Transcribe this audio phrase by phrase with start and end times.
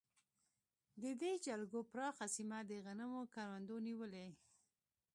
[1.01, 4.27] د دې جلګو پراخه سیمې د غنمو کروندو نیولې.